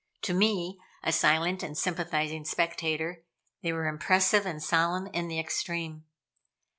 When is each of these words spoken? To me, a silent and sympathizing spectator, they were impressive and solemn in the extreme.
To 0.23 0.33
me, 0.33 0.79
a 1.03 1.11
silent 1.11 1.61
and 1.61 1.77
sympathizing 1.77 2.43
spectator, 2.43 3.23
they 3.61 3.71
were 3.71 3.85
impressive 3.85 4.47
and 4.47 4.59
solemn 4.59 5.05
in 5.13 5.27
the 5.27 5.37
extreme. 5.39 6.05